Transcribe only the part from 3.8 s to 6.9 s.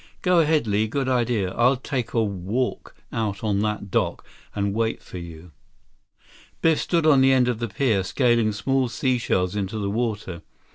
dock and wait for you." Biff